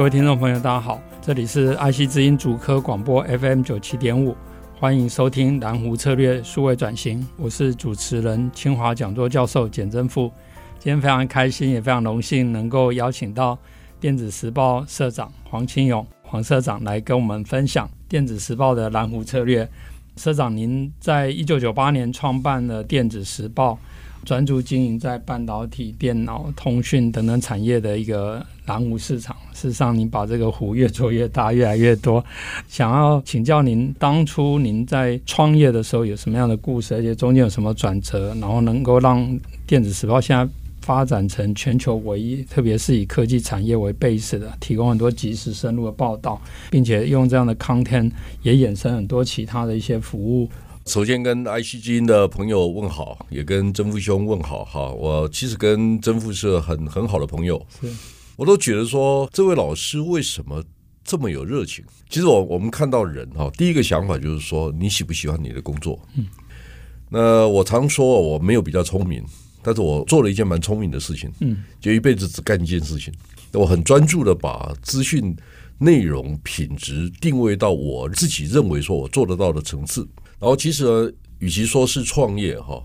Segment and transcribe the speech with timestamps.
[0.00, 4.34] 各位听众朋友，大家好，这里是爱惜之音主科广播 FM 九七点五，
[4.78, 10.32] 欢迎收听蓝湖策略数位转型，我是主持人清华讲座教授简正富。
[10.78, 13.58] 今天非常开心，也非常荣幸能够邀请到
[14.00, 19.68] 电子时报社长黄清勇黄社长来跟我们分享电子时报的蓝湖策略。
[20.16, 23.78] 社长，您在一九九八年创办了电子时报，
[24.24, 29.34] 专注经营在半导体、电脑、通讯等等产业的一个蓝湖市场。
[29.52, 32.24] 事实上，您把这个湖越做越大，越来越多。
[32.68, 40.48] 想要请教您，当初您在创业的时候有什么样的故事，而且中间有什么转折，然后能够让电子时报现在
[40.80, 50.48] 发展成全球唯一，特别是以科技产业为 base 的，提供很多及时深入的报道，并且用这样的 content 也衍生很多其他的一些服务。
[50.86, 54.90] 首先跟 IC 基因的朋友问好，也跟曾富兄问好哈。
[54.90, 57.86] 我其实跟曾富是很很好的朋友，是
[58.40, 60.64] 我都觉得说，这位老师为什么
[61.04, 61.84] 这么有热情？
[62.08, 66.00] 其实我我们看到人哈，第一个想法就是说，你喜不喜欢你的工作？
[66.16, 66.24] 嗯，
[67.10, 69.22] 那我常说我没有比较聪明。
[69.62, 73.12] 但是我做了一件蛮聪明的事情，嗯，就一辈子只干一件事情。
[73.52, 75.36] 我很专注的把资讯
[75.76, 80.00] 内容品质定位到我自己认为说我做得到的层次。
[80.38, 82.82] 然后其实呢，与其说是创业哈，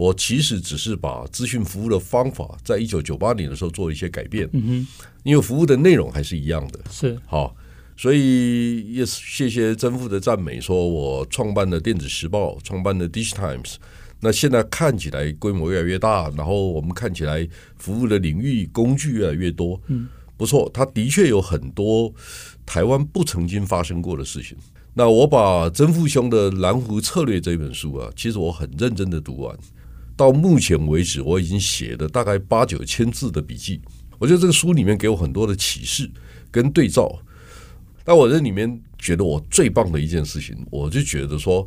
[0.00, 4.48] 我其实只是把资讯服务的方法，在一九九八年的时候做了一些改变。
[4.54, 7.54] 嗯哼，因为服务的内容还是一样的，是好，
[7.98, 13.74] 所以也谢谢曾父的赞美，说我创办的电子时报，创办的 Digitimes。
[14.20, 17.46] 那现在看起来规模越来越大，然后我们看起来
[17.76, 20.08] 服务的领域工具越来越多，嗯，
[20.38, 22.10] 不错，它的确有很多
[22.64, 24.56] 台湾不曾经发生过的事情。
[24.94, 29.56] 那我把曾父兄的《蓝湖策略》这本书啊，其实我很认真的读完，
[30.20, 33.80] 到目前为止我已经写了大概八九千字的笔记。
[34.18, 36.10] 我觉得这个书里面给我很多的启示
[36.50, 37.10] 跟对照。
[38.04, 41.66] 但我这里面觉得我最棒的一件事情，我就觉得说。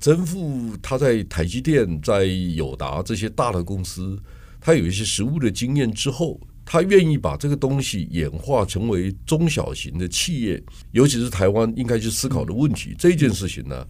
[0.00, 4.16] 曾富他在台积电、在友达这些大的公司，
[4.60, 12.94] 他有一些实务的经验之后，他愿意把这个东西演化成为中小型的企业，尤其是台湾应该去思考的问题。
[12.96, 13.84] 这件事情呢，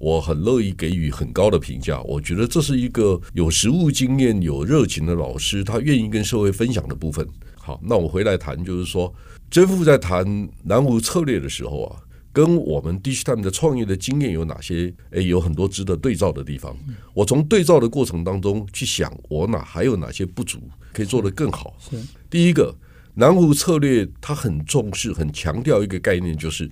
[0.00, 2.00] 我很乐意给予很高的评价。
[2.00, 7.24] 我觉得这是一个有实务经验、有热情的老师，他愿意跟社会分享的部分。
[7.54, 9.14] 好，那我回来谈，就是说，
[9.48, 12.00] 真富在谈南湖策略的时候啊。
[12.32, 14.94] 跟我们 Digitime 的创业的经验有哪些？
[15.10, 16.76] 诶，有很多值得对照的地方。
[17.12, 20.60] 我从对照的过程当中去想，我哪还有哪些不足
[20.92, 21.74] 可以做得更好？
[21.80, 22.00] 是
[22.30, 22.72] 第一个，
[23.14, 26.70] 南湖策略它很重视、很强调一个概念，就是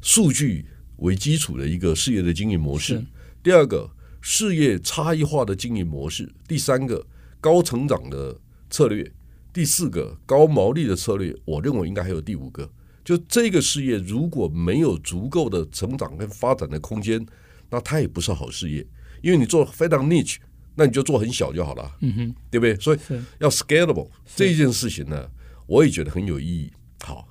[0.00, 0.64] 数据
[0.96, 3.04] 为基础的一个事业的经营模式。
[3.42, 3.90] 第二个，
[4.20, 6.32] 事业差异化的经营模式。
[6.48, 7.06] 第三个，
[7.40, 8.38] 高成长的
[8.70, 9.12] 策略。
[9.52, 11.34] 第四个，高毛利的策略。
[11.44, 12.70] 我认为应该还有第五个。
[13.04, 17.24] 就这个事业如果没有足够的成长跟发展的空间，
[17.70, 18.86] 那它也不是好事业。
[19.22, 20.36] 因为你做非常 niche，
[20.74, 22.74] 那你就做很小就好了，嗯哼，对不对？
[22.76, 22.98] 所以
[23.38, 25.30] 要 scalable 这一件事情呢，
[25.66, 26.70] 我也觉得很有意义。
[27.02, 27.28] 好，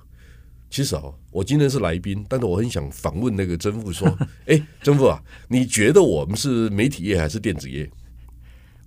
[0.70, 4.08] 其实啊，我今天是来宾，但是我很想访问那个曾富说，
[4.46, 7.88] 哎，曾富啊，你觉得我们是媒体业还是电子业？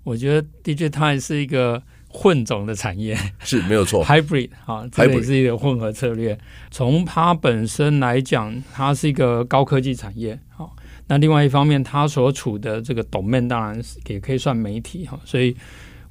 [0.04, 1.82] 我觉得 Digitimes 是一个。
[2.12, 6.36] 混种的产业是没有错， hybrid 啊，这也是一个混合策略。
[6.72, 10.40] 从它本身来讲，它是一个高科技产业。
[10.50, 10.76] 好，
[11.06, 15.20] 那另外一方面，它所处的这个 domain 当然也可以算媒体哈。
[15.24, 15.56] 所以，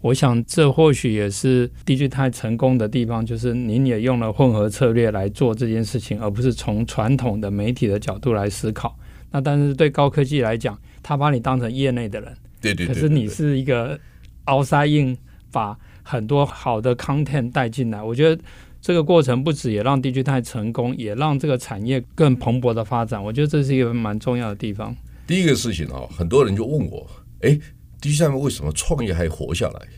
[0.01, 8.97] 我想这或许也是 Digitimes 成功的地方，就是您也用了混合策略来做这件事情，而不是从传统的媒体的角度来思考。
[9.31, 13.99] 那但是对高科技来讲，他把你当成业内的人，对对，可是你是一个
[14.47, 15.17] outside in
[15.53, 15.79] 把。
[16.11, 18.43] 很多好的 content 带进来，我觉得
[18.81, 23.23] 这个过程不止也让 Digitimes 成功，也让这个产业更蓬勃的发展。
[23.23, 24.97] 我觉得这是一个蛮重要的地方。
[25.27, 27.07] 第一个事情啊，很多人就问我，
[27.43, 27.61] 哎
[28.01, 29.89] ，Digitimes 为什么创业还活下来？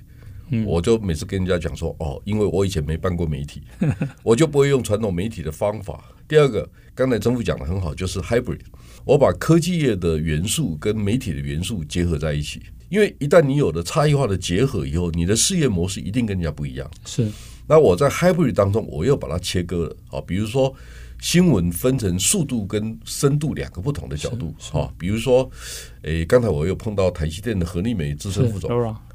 [0.52, 3.62] 嗯，我就每次跟人家讲说，哦，因为我以前没办过媒体，
[4.25, 6.05] 我就不会用传统媒体的方法。
[6.26, 8.61] 第二个，刚才政府讲的很好，就是 hybrid，
[9.05, 12.62] 我把科技业的元素跟媒体的元素结合在一起。
[12.88, 16.91] 因为一旦你有了差异化的结合以后，你的事业模式一定跟人家不一样。
[17.05, 17.31] 是。
[17.69, 20.75] 那我在 hybrid 当中，我又把它切割了啊，比如说
[21.20, 25.49] 新闻分成速度跟深度两个不同的角度哦，比如说，
[26.02, 28.70] 诶，刚才我又碰到台积电的何丽梅资深副总，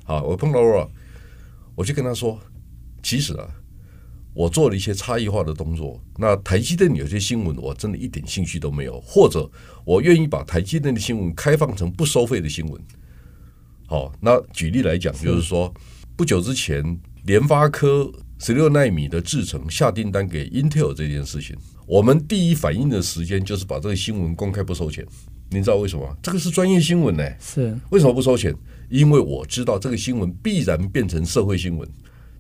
[0.06, 0.88] 啊，我碰到 Laura，
[1.74, 2.40] 我就跟他说，
[3.02, 3.50] 其实啊，
[4.34, 6.00] 我做了一些差异化的动作。
[6.18, 9.50] 那台积电有些新闻，我真的一点兴趣都没有，或者
[9.84, 12.82] 我愿意把台积电的新闻开放成不收费的新闻。
[13.88, 15.74] 好，那举例来讲，就是说
[16.16, 18.12] 不久之前联发科。
[18.38, 21.56] 十六纳米的制程下订单给 Intel 这件事情，
[21.86, 25.06] 我们第一反应的时间就是把这个新闻公开不收钱。
[25.52, 26.18] 你知道为什么？
[26.24, 27.38] 这个是专业新闻呢、欸。
[27.40, 28.54] 是为什么不收钱？
[28.90, 31.88] 因为我知道这个新闻必然变成社会新闻。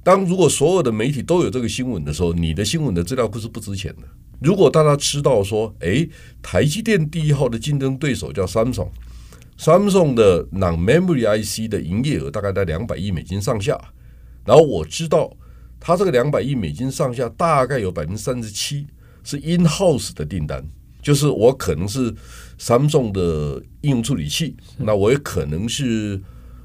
[0.03, 4.03] 当如果所有的媒体都有这个新闻的时候，你的新闻的资料库是不值钱的。
[4.39, 6.09] 如果大家知道说，诶，
[6.41, 13.79] 台积电第一号的竞争对手叫 Samsung，Samsung 的 Non-Memory IC 的营业额大概在两百亿美金上下，
[14.43, 15.31] 然后我知道。
[15.77, 18.87] 它这个两百亿美金上下，大概有百分之三十七
[19.25, 20.63] 是 in house 的订单，
[21.01, 22.13] 就是我可能是
[22.57, 26.21] Samsung 的应用处理器，那我也可能是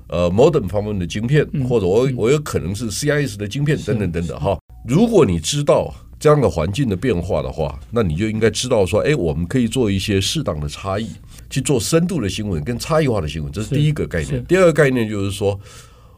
[0.08, 4.56] 呃 modem 方面的晶片，或者我我有可能是 CIS 的晶片等等等等哈。
[4.86, 11.08] 如果你知道这样的环境的变化的话，那你就应该知道说，哎，我们可以做一些适当的差异，
[11.48, 14.44] 去做深度的新闻跟差异化的新闻，这是第一个概念。
[14.44, 15.58] 第二个概念就是说。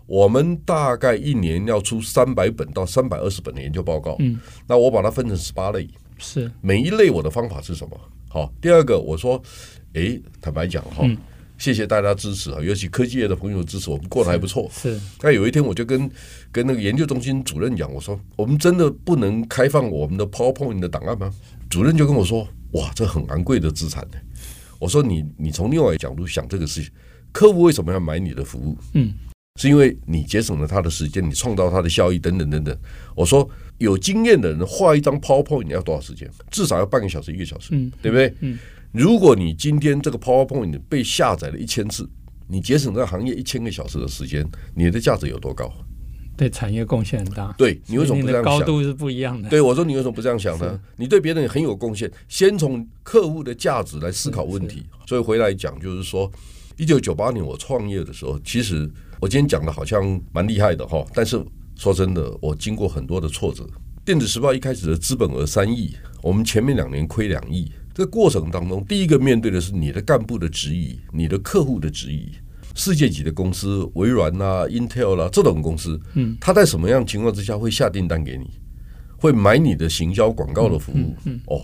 [0.04, 5.88] 我们大概一年要出三百本到三百二十本的研究报告，嗯，那我把它分成十八类，
[6.22, 8.00] 是每一类我的方法是什么？
[8.30, 9.42] 好，第二个我说，
[9.92, 11.04] 哎，坦白讲哈，
[11.58, 14.66] 谢谢大家支持啊，尤其科技业的朋友支持，我们过得还不错。
[14.72, 16.10] 是，但有一天我就跟
[16.50, 21.30] 跟那个研究中心主任讲，我说，我们真的不能开放我们的 PowerPoint 的档案吗？
[21.68, 24.18] 主任就跟我说，哇，这很昂贵的资产呢。
[24.78, 26.90] 我说你你从另外一个角度想这个事情，
[27.32, 28.76] 客户为什么要买你的服务？
[28.94, 29.12] 嗯。
[29.60, 32.76] 是因为你节省了他的时间，你创造他的效益等等等等。
[33.14, 36.28] 我说有经验的人画一张 PowerPoint 你要多少时间？
[36.50, 38.32] 至少要半个小时一个小时，嗯，对不对？
[38.40, 38.58] 嗯，
[38.92, 42.08] 如果你今天这个 PowerPoint 被下载了一千次，
[42.48, 45.70] 你节省这个行业一千个小时的时间，你的价值有多高？
[46.34, 47.54] 对产业贡献很大。
[47.58, 48.58] 对，你为什么不这样想？
[48.58, 49.50] 高度是不一样的。
[49.50, 50.80] 对，我说你为什么不这样想呢？
[50.96, 54.86] 你对别人很有贡献，先从客户的价值来思考问题。
[55.06, 56.32] 所以回来讲，就是说，
[56.78, 58.90] 一九九八年我创业的时候，其实。
[59.22, 61.40] 我今天讲的好像蛮厉害的哈，但是
[61.76, 63.64] 说真的，我经过很多的挫折。
[64.04, 67.70] 电子时报一开始的资本额三亿，我们前面两年亏两亿。
[67.94, 72.32] 这个过程当中，第一个面对的是你的干部的质疑，你的客户的质疑。
[72.74, 78.50] 世界级的公司，微软啊、Intel 啦、啊、这种公司，嗯，他在什么样情况之下会下订单给你，
[79.16, 80.96] 会买你的行销广告的服务？
[80.96, 81.60] 嗯，嗯，嗯哦。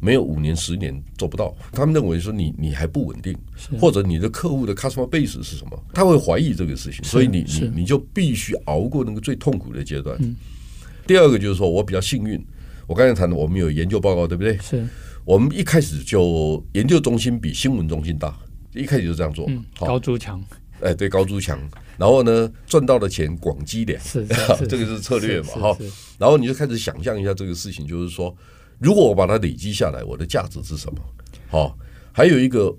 [0.00, 3.36] 没有五年十年做不到，他们认为说你你还不稳定，
[3.78, 5.84] 或者你的客户的 customer base 是什么？
[5.92, 10.18] 他会怀疑这个事情，所以你你你就必须熬过那个最痛苦的阶段。
[11.06, 12.42] 第二个就是说我比较幸运，
[12.86, 14.56] 我刚才谈的我们有研究报告，对不对？
[14.58, 14.86] 是。
[15.24, 18.34] 我们一开始就研究中心比新闻中心大，
[18.74, 19.46] 一开始就这样做，
[19.78, 20.42] 高筑墙，
[20.80, 21.60] 哎，对，高筑墙，
[21.98, 24.26] 然后呢，赚到的钱广积粮，是
[24.66, 25.78] 这个是策略嘛，哈，
[26.18, 28.34] 然后你就开始想象一下这个事情，就是说。
[28.80, 31.00] 如果我把它累积下来，我的价值是什么？
[31.48, 31.78] 好，
[32.12, 32.74] 还有一个，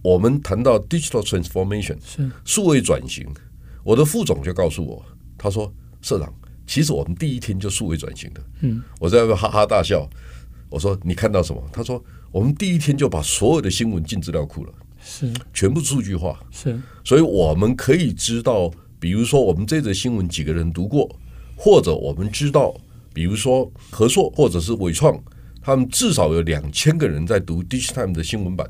[0.00, 3.28] 我们谈到 digital transformation 是数位转型，
[3.84, 5.04] 我的副总就告诉我，
[5.36, 5.70] 他说
[6.00, 6.32] ：“社长，
[6.66, 10.08] 其实我们第一天就数位转型的。”嗯，我在那边哈哈大笑。
[10.70, 21.14] 我说：“你看到什么？”他说：“我们第一天就把所有的新闻进资料库了，是全部数据化，是，所以我们可以知道，比如说我们这则新闻几个人读过，
[21.54, 22.74] 或者我们知道，
[23.12, 25.22] 比如说合硕或者是纬创。”
[25.64, 28.68] 他们至少有两千个人在读《Digitime》的新闻版，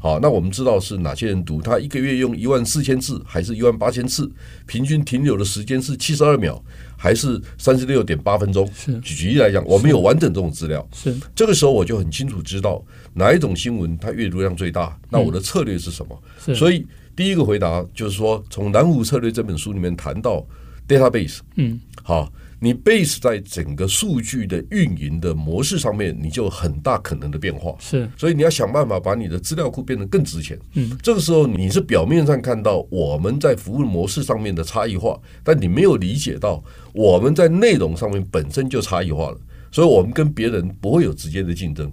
[0.00, 1.60] 好，那我们知道是哪些人读？
[1.60, 4.30] 他一个月用一万四千次，还是一万八千次？
[4.66, 6.62] 平均停留的时间是七十二秒，
[6.96, 8.66] 还是三十六点八分钟？
[9.02, 10.88] 举例来讲，我们有完整这种资料。
[10.94, 12.82] 是这个时候，我就很清楚知道
[13.12, 14.98] 哪一种新闻它阅读量最大。
[15.10, 16.22] 那我的策略是什么？
[16.54, 20.46] 所以第一个回答就是说，从《南湖策略》这本书里面谈到
[20.88, 22.32] database，嗯，好。
[22.62, 27.74] 你 base 在整个数据的运营的模式上面，你就很大可能的变化。
[27.80, 30.58] 是，所以你要想办法把你的资料库变得更值钱。
[30.74, 36.62] 嗯，这个时候你是表面上看到我们在服务模式上面的差异化，但你没有理解到
[36.92, 39.38] 我们在内容上面本身就差异化了，
[39.72, 41.90] 所以我们跟别人不会有直接的竞争。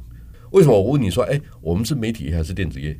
[0.51, 0.77] 为什么？
[0.77, 2.97] 我问你说，哎，我们是媒体业还是电子业？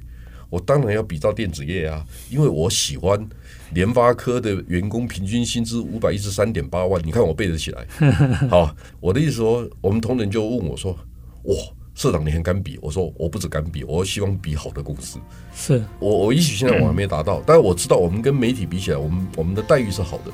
[0.50, 3.28] 我当然要比照电子业啊，因为我喜欢。
[3.74, 7.86] 联发科的员工平均薪资五百一十三点八万，你看我背得起来。
[8.50, 10.98] 好，我的意思说，我们同仁就问我说
[11.44, 11.56] ：“哇，
[11.94, 12.80] 社长，你很敢比？
[12.82, 15.20] 我说我不止敢比，我希望比好的公司。
[15.54, 20.32] 是我我也许现在我还没达到，嗯、但是我知道我们跟媒体比起来，我们我们的待遇是好的。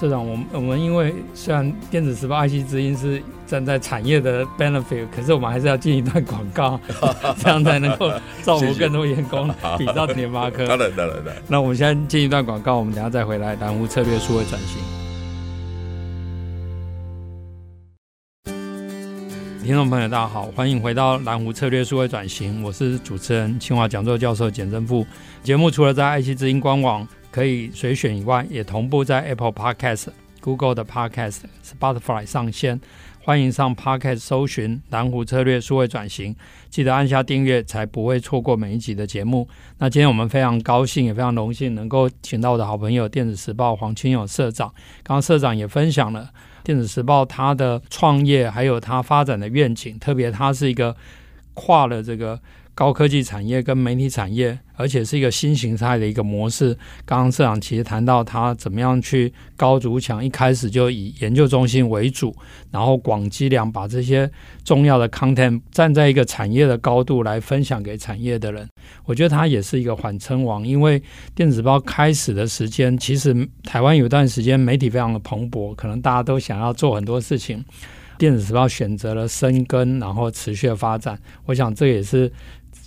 [0.00, 6.80] 社长，我们我们因为虽然电子时报、IC 之音是站在产业的 benefit，可是我们还是要进一段广告，
[7.36, 10.66] 这样才能够造福更多员工， 比照联发科。
[10.66, 11.36] 当然当然当然。
[11.46, 14.80] 那我们现在进一段广告，我们等下再回来蓝湖策略数位转型。
[19.62, 25.06] 听众朋友，大家好，欢迎回到蓝湖策略数位转型，我是主持人清华讲座教授简正富。
[25.42, 30.08] 节目除了在爱惜之音官网可以随选以外，也同步在 Apple Podcast、
[30.40, 32.80] Google 的 Podcast、Spotify 上线。
[33.22, 36.34] 欢迎上 Podcast 搜寻蓝湖策略数位转型，
[36.70, 39.46] 记得按下订阅，才不会错过每一集的节目。
[39.76, 44.68] 那今天我们非常高兴，也非常荣幸能够请到我的好朋友电子时报黄清友社长。
[45.02, 46.30] 刚刚社长也分享了。
[46.64, 50.96] 电子时报它的创业还有它发展的愿景，特别它是一个
[51.52, 52.40] 跨了这个
[52.80, 56.74] 高科技产业跟媒体产业，而且是一个新形态的一个模式。
[57.04, 62.34] 刚刚社长其实谈到他怎么样去高筑墙，一开始就以研究中心为主，
[62.70, 64.30] 然后广积粮，把这些
[64.64, 68.66] 重要的 content 站在一个产业的高度来分享给产业的人。
[69.04, 71.02] 我觉得他也是一个缓称王，因为
[71.34, 77.62] 电子报开始的时间，其实台湾有段时间媒体非常的蓬勃，可能大家都想要做很多事情。
[78.16, 81.18] 电子时报选择了深耕，然后持续的发展。
[81.44, 82.32] 我想这也是。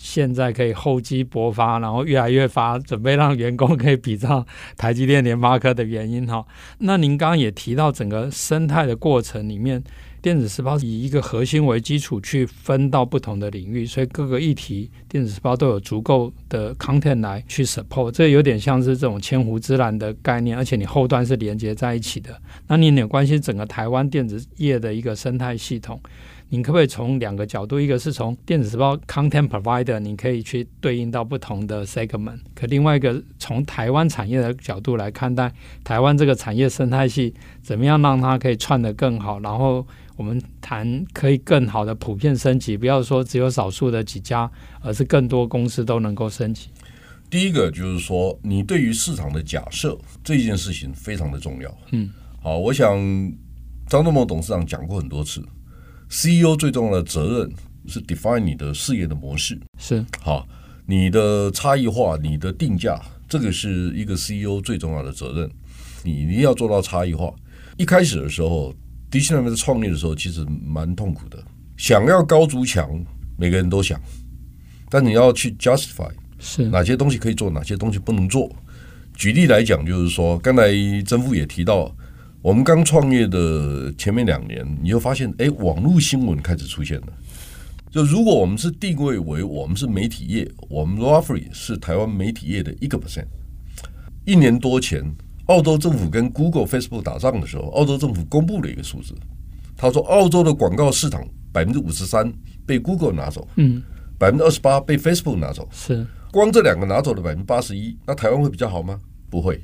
[0.03, 4.45] 现在可以厚积薄发，然后越来越发，准备让员工可以比照
[4.75, 6.45] 台积电、联发科的原因哈。
[6.79, 9.81] 那您刚刚也提到整个生态的过程里面，
[10.21, 18.11] 电子时报以一个核心为基础去分到不同的领域，所以各个议题电子时报都有足够的 content 来去 support。
[18.11, 22.37] 这有点像是这种千湖之蓝的概念，而且你后端是连接在一起的。
[22.67, 25.97] 那你有关系整个台湾电子业的一个生态系统。
[26.53, 35.51] 你可不可以从两个角度，一个是从电子时报 content provider，你可以去对应到不同的 segment；可另外一个从台湾产业的角度来看待
[35.83, 37.33] 台湾这个产业生态系，
[37.63, 39.39] 怎么样让它可以串得更好？
[39.39, 39.83] 然后
[40.15, 44.47] 我们谈可以更好的普遍升级，不要说只有少数的几家，
[44.81, 46.69] 而是更多公司都能够升级。
[47.31, 51.77] 第一个就是说，你对于市场的假设这件事情非常的重要。
[51.93, 52.11] 嗯，
[52.43, 52.95] 好，我想
[53.87, 55.43] 张忠谋董事长讲过很多次。
[56.13, 57.51] CEO 最重要的责任
[57.87, 60.47] 是 define 你的事业的模式，是好，
[60.85, 65.49] 你的差异化、你的定价，这个是一个 CEO 最重要的责任。
[66.03, 67.33] 你一定要做到差异化。
[67.77, 68.71] 一开始的时候
[69.09, 71.43] ，Digital 在创业的时候，其实蛮痛苦的。
[71.77, 72.87] 想要高筑墙，
[73.35, 73.99] 每个人都想，
[74.91, 78.55] 但你要去 justify 是哪些东西可以做，哪些东西不能做。
[79.15, 80.71] 举例来讲，就是说，刚才
[81.07, 81.91] 曾富也提到。
[82.43, 87.07] 我们刚创业的前面两年，你就发现，哎，网络新闻开始出现了。
[87.89, 93.27] 就如果我们是定位为我们是媒体业，我们 roughly 是台湾媒体业的一个 percent。
[94.25, 95.01] 一年多前，
[95.45, 99.15] 澳洲政府跟 Google、Facebook 打仗的时候，澳洲政府公布了一个数字，
[99.77, 102.29] 他说澳洲的广告市场百分之五十三
[102.65, 103.81] 被 Google 拿走，嗯，
[104.19, 108.99] 百分之二十八被 Facebook 拿走，是光这两个拿走了百分之八十一，那台湾会比较好吗？
[109.29, 109.63] 不会。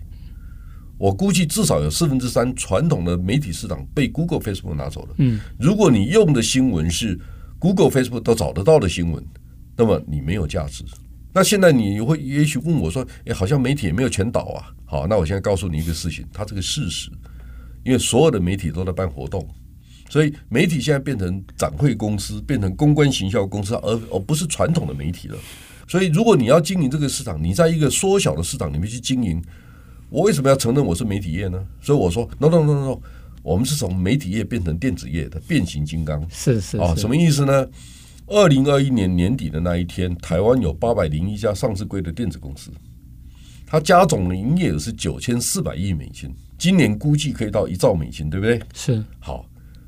[1.00, 5.16] 我估计至少有四分之三传统的媒体市场被 Google、Facebook 拿走了。
[5.18, 7.18] 嗯，如果你用的新闻是
[7.58, 9.26] Google、Facebook 都找得到的新闻，
[9.78, 10.84] 那么你没有价值。
[11.34, 17.10] 那现在你会也许问我说：“诶，好像媒体也没有全倒啊。”好，那我现在告诉你一个事情，它这个事实，
[17.86, 19.48] 因为所有的媒体都在办活动，
[20.10, 25.38] 所以媒体现在变成展会公司，变成公关行销公司，而而不是传统的媒体了。
[25.88, 29.42] 所以，如果你要经营这个市场，你在一个缩小的市场里面去经营。
[30.10, 31.64] 我为什么要承认我是媒体业呢？
[31.80, 33.00] 所以我说，no no no no no，
[33.44, 36.26] 我们是从媒体业变成电子业的变形金刚。
[36.32, 37.68] 是是啊，什么意思呢？
[38.26, 42.72] 二零二一年年底的那一天，台湾有八百零一家上市柜的电子公司，
[43.66, 48.60] 它加总的营业额是九千四百亿美金，今年估计可以到一兆美金，对不对？
[48.74, 49.04] 是。
[49.20, 49.46] 好，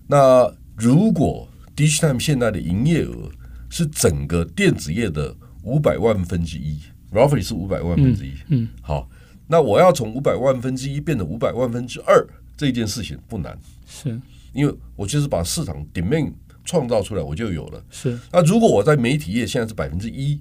[0.08, 3.30] 那如果 Digitime 现在的营业额
[3.70, 6.78] 是整个电子业的五百万分之一
[7.12, 8.34] ，roughly 是五百万分之一。
[8.50, 9.10] 嗯，好。
[9.52, 14.18] 那我要从五百万分之一变成五百万分之二，这件事情不难，是
[14.54, 16.32] 因为我就是把市场 demand
[16.64, 17.84] 创造出来，我就有了。
[17.90, 18.18] 是。
[18.32, 20.40] 那如果我在媒体业现在是百分之一，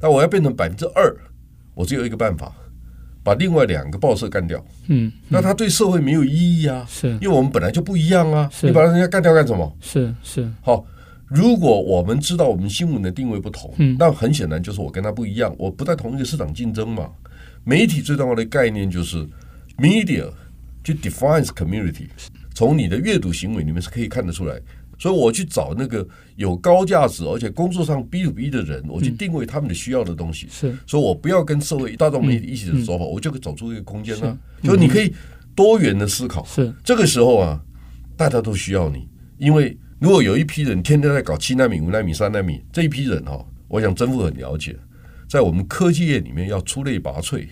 [0.00, 1.14] 那我要变成百分之二，
[1.74, 2.50] 我只有一个办法，
[3.22, 4.64] 把另外两个报社干掉。
[4.86, 5.12] 嗯。
[5.28, 6.86] 那它对社会没有意义啊。
[6.88, 7.10] 是。
[7.20, 8.50] 因为我们本来就不一样啊。
[8.62, 9.70] 你把人家干掉干什么？
[9.82, 10.50] 是是。
[10.62, 10.82] 好，
[11.26, 17.10] 如果我们知道我们新闻的定位不同，嗯，那很显然就是我跟他不一样，我不在同一个市场竞争嘛。
[17.68, 19.26] 媒体最重要的概念就是
[19.76, 20.30] media
[20.84, 22.06] 就 defines community。
[22.54, 24.56] 从你的阅读行为里面是可以看得出来，
[24.96, 26.06] 所以我去找那个
[26.36, 30.46] 有高价值而且工作上 B to B 的人，我去定位他们的需要的东西。
[30.48, 34.38] 是，所以我不要跟社会大众媒体一起的说法，我就可以走出一个空间了。
[34.62, 35.12] 是，就你可以
[35.56, 36.44] 多元的思考。
[36.44, 37.60] 是，这个时候啊，
[38.16, 39.08] 大家都需要你，
[39.38, 44.76] 因为如果有一批人天天在搞七纳米、五纳米、三纳米，这一批人哈，我想政府很了解，
[45.28, 47.46] 在我们科技业里面要出类拔萃。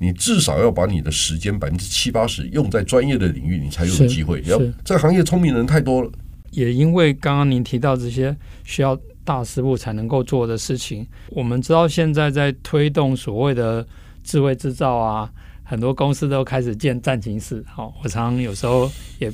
[0.00, 4.40] 你至少要把你的时间百分之七八十用在专业的领域，你才有机会。
[4.46, 6.08] 要这个行业聪明人太多了。
[6.52, 13.84] 也因为刚刚您提到这些需要大师傅才能够做的事情，我们知道现在在推动所谓的
[14.22, 15.28] 智慧制造啊，
[15.64, 17.64] 很多公司都开始建战情室。
[17.66, 19.28] 好，我常常有时候也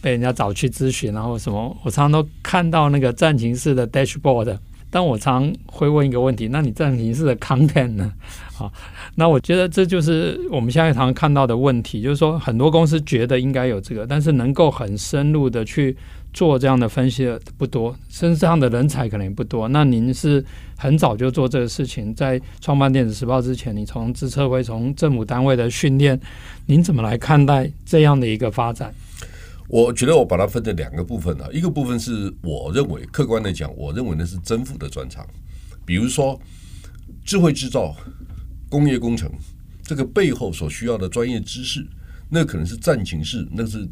[0.00, 4.56] 被人家找去咨询，然后什么，我常常都看到那个战情室的 dashboard。
[4.96, 8.10] 但我常会问一个问题：那你暂停式的 content 呢？
[8.56, 8.72] 好，
[9.16, 15.94] 那我觉得这就是我们现在常看到的问题，就是说很多公司觉得应该有这个，但是能够很深入的去
[16.32, 19.68] 做这样的分析的不多，甚至这样的人才可能也不多。
[19.68, 20.42] 那您是
[20.78, 26.18] 很早就做这个事情，在创办电子时报之前，你从资策会、从政府单位的训练，
[26.64, 28.94] 您怎么来看待这样的一个发展？
[29.68, 35.26] 我觉得我把它分成两个部分啊，一个部分是我认为客观的讲，我认为那是曾副的专长，
[35.84, 36.40] 比如说
[37.24, 37.94] 智慧制造、
[38.68, 39.30] 工业工程
[39.82, 41.84] 这个背后所需要的专业知识，
[42.30, 43.88] 那可能是战情室，那是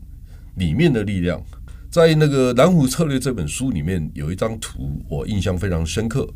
[0.57, 1.43] 里面的力量。
[1.91, 6.29] 在那个蓝湖策略这本书里面有一张图，我印象非常深刻，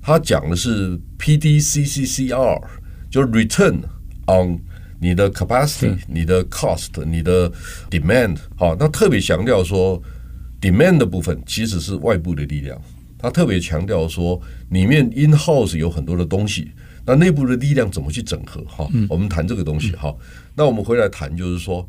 [0.00, 2.62] 它讲的是 PDCCCR，
[3.10, 3.80] 就是 Return
[4.26, 4.60] on。
[5.00, 7.50] 你的 capacity、你的 cost、你的
[7.90, 10.02] demand，好，那特别强调说
[10.60, 12.80] demand 的部分其实是外部的力量。
[13.20, 14.40] 他特别强调说，
[14.70, 16.70] 里面 in house 有很多的东西，
[17.04, 18.62] 那内部的力量怎么去整合？
[18.64, 19.90] 哈，我们谈这个东西。
[19.92, 20.14] 哈，
[20.54, 21.88] 那我们回来谈，就是说，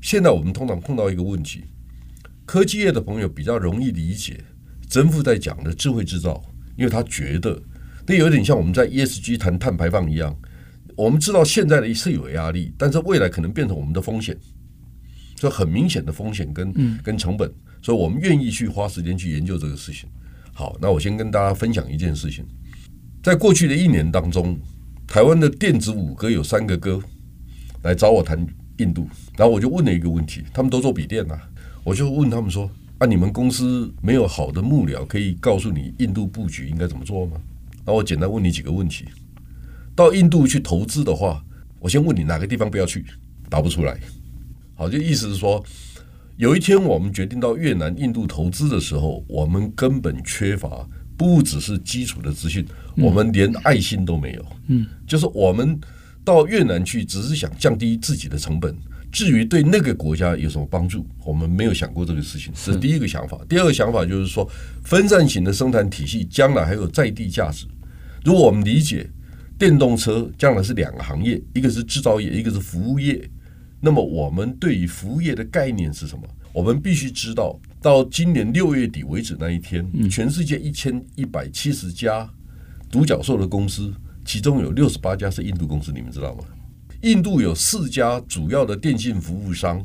[0.00, 1.62] 现在我们通常碰到一个问题，
[2.44, 4.40] 科技业的朋友比较容易理解
[4.88, 6.42] 曾富在讲的智慧制造，
[6.76, 7.62] 因为他觉得
[8.04, 10.36] 那有点像我们在 ESG 谈碳排放一样。
[10.96, 14.34] 我们知道现在的是有压力，但是未来可能变成我们的风险，
[15.34, 16.72] 这很明显的风险跟
[17.02, 20.08] 跟成本，所以我们愿意去花时间去研究这个事情。
[20.54, 22.46] 好，那我先跟大家分享一件事情，
[23.22, 24.58] 在过去的一年当中，
[25.06, 26.98] 台湾的电子五哥有三个哥
[27.82, 28.46] 来找我谈
[28.78, 29.06] 印度，
[29.36, 31.38] 然后我就问了一个问题，他们都做笔电呐，
[31.84, 37.38] 我就问他们说：啊，你们公司没有好的幕僚可以告诉你印度布局应该怎么做吗？
[37.84, 39.04] 那我简单问你几个问题。
[39.96, 41.42] 到印度去投资的话，
[41.80, 43.04] 我先问你哪个地方不要去？
[43.48, 43.98] 答不出来。
[44.74, 45.64] 好，就意思是说，
[46.36, 54.44] 有一天我们决定到越南、印度投资的时候，我们根本缺乏不只是基础的资讯，我们连爱心都没有。
[54.66, 55.80] 嗯，就是我们
[56.22, 58.76] 到越南去，只是想降低自己的成本。
[59.10, 62.52] 至于对那个国家有什么帮助，我们没有想过这个事情。
[62.54, 63.40] 这是第一个想法。
[63.48, 64.46] 第二个想法就是说，
[64.84, 67.64] 分散型的生产体系将来还有在地价值。
[68.24, 69.08] 如果我们理解。
[69.58, 73.28] 电动车将来是两个行业，一个是制造业，一个是服务业。
[73.80, 76.22] 那么我们对于服务业的概念是什么？
[76.52, 82.28] 我们必须知道，到今年六月底为止那一天，全世界一千一百七十家
[82.90, 83.92] 独角兽的公司，
[84.24, 86.44] 其中有六十八家是印度公司，你们知道吗？
[87.02, 89.82] 印度有四家主要的电信服务商。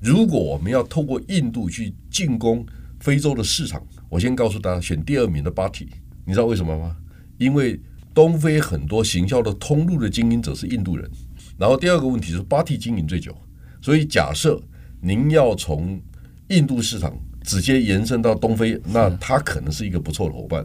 [0.00, 2.64] 如果我们要透过印度去进攻
[2.98, 5.86] 非洲的市场，我先告诉大家，选第二名的 Bharti，
[6.24, 6.96] 你知道为什么吗？
[7.38, 7.80] 因为
[8.14, 11.10] 东非很多行销的通路的经营者是印度人，
[11.58, 13.36] 然后第二个问题是巴蒂经营最久，
[13.80, 14.60] 所以假设
[15.00, 16.00] 您要从
[16.48, 20.64] 印度市场直接延伸到东非，那他可能是一个不错的伙伴。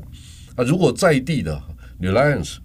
[0.56, 1.62] 啊，如果在地的
[2.02, 2.58] Reliance，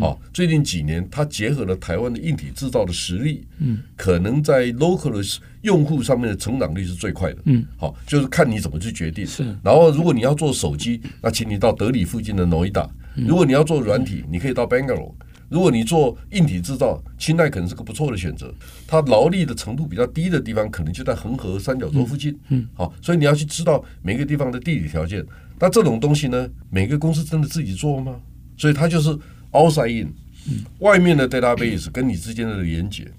[0.00, 9.26] 啊，最近几年他结合了台湾的硬体制造的实力，嗯，可能在 local 的用户上面的成长率是最快的，嗯，好，就是看你怎么去决定。
[9.26, 12.86] 是，然后如果你要做手机，那请你到德里附近的 Noida。
[13.16, 15.12] 如果你要做软体，你可以到 Bangalore；
[15.48, 18.52] 如果你做硬体制造，清奈可能是个不错的选择。
[18.86, 22.38] 它劳力的程度比较低的地方，可能就在恒河三角洲附近。
[22.48, 25.24] 嗯，好，所以你要去知道每个地方的地理条件。
[25.58, 28.16] 那这种东西呢，每个公司真的自己做吗？
[28.56, 29.16] 所以它就是
[29.52, 30.12] outside in，
[30.80, 33.10] 外面的 database 跟你之间的连接，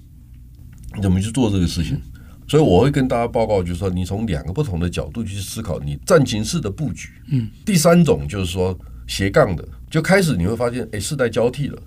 [0.94, 2.00] 你怎么去做这个事情？
[2.46, 7.10] 所以我会跟大家报告，就是说，你从两个不同的角度去思考你战情式的布局。
[7.30, 9.68] 嗯，第三种就是说斜杠的。
[9.90, 11.78] 就开始你会发现，哎，世代交替了，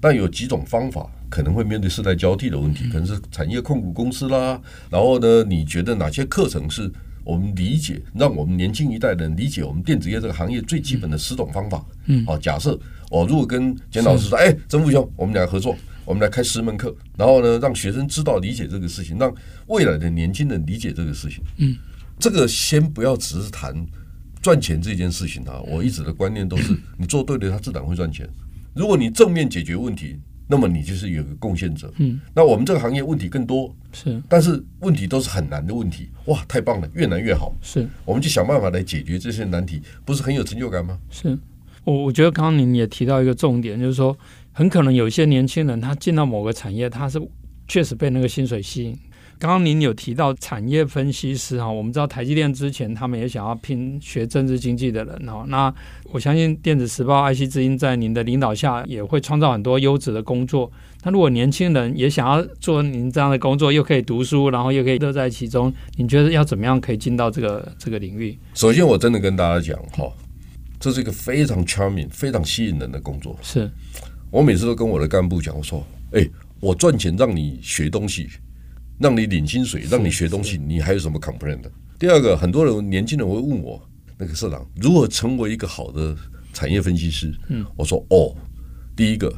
[0.00, 4.60] 但有几种方法可能会面对世代交替的问题，可能是产业控股公司啦。
[4.90, 6.90] 然后呢，你觉得哪些课程是
[7.24, 11.84] 我们理解，让我们年轻一代人理解我们电子业这个行业最基本的十种方法？
[12.06, 12.78] 嗯，好，假设
[13.10, 19.32] 我如果跟简老师说，哎，曾副兄，我们俩合作，我们来开十门课，然后呢，让学生知道理解这个事情，让
[19.66, 21.42] 未来的年轻人理解这个事情。
[21.58, 21.76] 嗯，
[22.18, 23.74] 这个先不要只是谈
[24.42, 28.28] 赚钱这件事情啊，我一直的观念都是， 你做对了，它自然会赚钱。
[28.74, 31.92] 如果你正面解决问题，那么你就是有个贡献者。
[31.98, 36.08] 嗯，那我们这个行业问题更多，是，但是问题都是很难的问题。
[36.26, 37.54] 哇，太棒了，越难越好。
[37.62, 40.98] 是，我们就想办法来解决这些难题，不是很有成就感吗？
[41.08, 41.38] 是，
[41.84, 44.16] 我我觉得刚刚您也提到一个重点，就是说，
[44.52, 47.20] 很可能有一些年轻人他进到某个产业，他是
[47.68, 48.98] 确实被那个薪水吸引。
[49.42, 55.74] 刚刚您有提到产业分析师哈，我们知道台积电之前他们也想要拼学政治经济的人哈，那
[56.12, 60.70] 我相信电子时报、爱惜之音在您的领导下也会创造很多优质的工作。
[61.02, 68.38] 那如果年轻人也想要做您这样的工作，又可以读书，然后又可以乐在其中，你觉得要怎么样可以进到这个这个领域？
[68.54, 70.08] 首先，我真的跟大家讲哈，
[70.78, 73.36] 这是一个非常 charming、非常吸引人的工作。
[73.42, 73.68] 是
[74.30, 76.24] 我每次都跟我的干部讲，我说：“哎，
[76.60, 78.28] 我赚钱让你学东西。”
[79.02, 81.70] 让你领薪水，让你学东西，你还有什么 complain 的？
[81.98, 83.82] 第二个，很多人年轻人会问我，
[84.16, 86.16] 那个社长如何成为一个好的
[86.52, 87.34] 产业分析师？
[87.48, 88.34] 嗯，我说哦，
[88.94, 89.34] 第一个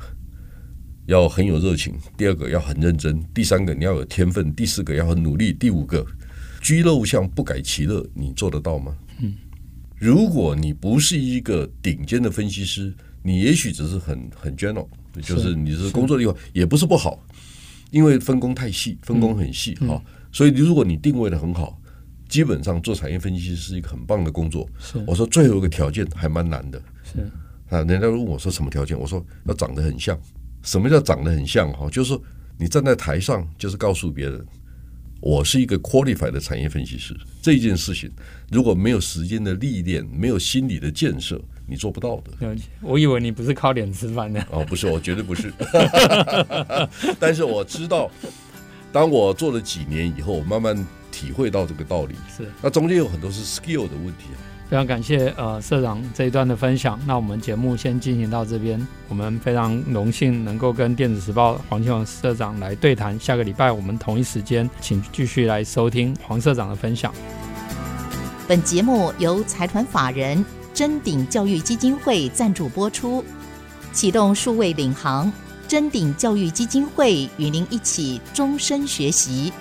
[1.06, 6.04] 要很有热情，第二个要很认真，第三个你要有天分，第四个要很努力，第五个
[6.60, 8.94] 居陋巷不改其乐，你做得到吗？
[9.20, 9.34] 嗯，
[9.96, 14.86] 如果你不是一个顶尖的分析师，你也许只是很很 general，
[15.22, 17.18] 就是你是工作的地方也不是不好。
[17.90, 21.80] 因为分工太细，分工很细哈、所以如果你定位的很好，
[22.28, 24.68] 基本上做产业分析是一个很棒的工作。
[25.06, 27.20] 我说最后一个条件还蛮难的，是
[27.68, 30.18] 啊，人家问我说什么条件，我说要长得很像。
[30.62, 31.88] 什么叫长得很像哈？
[31.90, 32.20] 就是说
[32.56, 34.44] 你站在台上，就是告诉别人，
[35.20, 37.14] 我是一个 qualified 的产业分析师。
[37.42, 38.10] 这件事情
[38.50, 41.40] 如果没有时间的历练，没有心理的建设。
[41.66, 42.56] 你做不到的。
[42.80, 44.44] 我以为你不是靠脸吃饭的。
[44.50, 45.52] 哦，不是，我绝对不是。
[47.18, 48.10] 但是我知道，
[48.92, 50.76] 当我做了几年以后，慢慢
[51.10, 52.14] 体会到这个道理。
[52.36, 52.50] 是。
[52.60, 54.24] 那中间有很多是 skill 的问题。
[54.66, 56.98] 非常感谢呃社长这一段的分享。
[57.06, 58.84] 那我们节目先进行到这边。
[59.08, 63.18] 我们非常荣幸能够跟电子时报黄庆华社长来对谈。
[63.20, 67.12] 下个礼拜我们同一时间，请继续来收听黄社长的分享。
[68.48, 70.63] 本节目由财团法人。
[70.74, 73.24] 臻鼎教育基金会赞助播出，
[73.92, 75.32] 启动数位领航，
[75.68, 79.52] 臻鼎教育基金会与您一起终身学习。